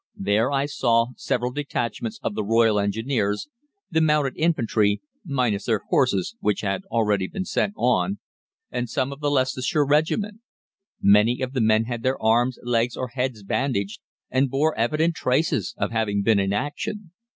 There 0.17 0.51
I 0.51 0.65
saw 0.65 1.09
several 1.15 1.51
detachments 1.51 2.19
of 2.23 2.33
the 2.33 2.43
Royal 2.43 2.79
Engineers, 2.79 3.49
the 3.91 4.01
Mounted 4.01 4.35
Infantry 4.35 4.99
minus 5.23 5.65
their 5.65 5.81
horses, 5.89 6.35
which 6.39 6.61
had 6.61 6.81
been 6.81 6.87
already 6.89 7.29
sent 7.43 7.75
on 7.77 8.17
and 8.71 8.89
some 8.89 9.11
of 9.13 9.19
the 9.19 9.29
Leicestershire 9.29 9.85
Regiment. 9.85 10.41
Many 11.03 11.39
of 11.41 11.53
the 11.53 11.61
men 11.61 11.83
had 11.83 12.01
their 12.01 12.19
arms, 12.19 12.57
legs, 12.63 12.97
or 12.97 13.09
heads 13.09 13.43
bandaged, 13.43 13.99
and 14.31 14.49
bore 14.49 14.75
evident 14.75 15.13
traces 15.13 15.75
of 15.77 15.91
having 15.91 16.23
been 16.23 16.39
in 16.39 16.51
action. 16.51 17.11